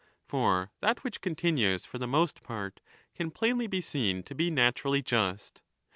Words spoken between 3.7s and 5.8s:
seen to be naturally just.